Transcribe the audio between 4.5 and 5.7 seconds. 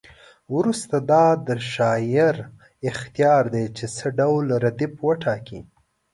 ردیف وټاکي.